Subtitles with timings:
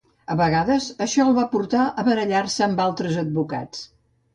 [0.35, 3.91] A vegades, això el va portar a barallar-se amb altres advocats.